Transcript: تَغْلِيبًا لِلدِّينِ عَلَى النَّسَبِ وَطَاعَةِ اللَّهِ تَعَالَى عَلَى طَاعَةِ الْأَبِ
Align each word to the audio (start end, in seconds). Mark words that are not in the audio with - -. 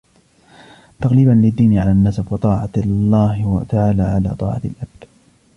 تَغْلِيبًا 1.01 1.31
لِلدِّينِ 1.31 1.77
عَلَى 1.77 1.91
النَّسَبِ 1.91 2.31
وَطَاعَةِ 2.33 2.69
اللَّهِ 2.77 3.65
تَعَالَى 3.69 4.03
عَلَى 4.03 4.35
طَاعَةِ 4.39 4.61
الْأَبِ 4.65 5.07